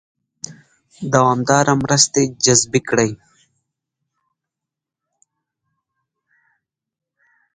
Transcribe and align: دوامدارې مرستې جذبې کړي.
دوامدارې 1.13 1.73
مرستې 1.83 2.21
جذبې 2.43 2.81
کړي. 2.89 3.11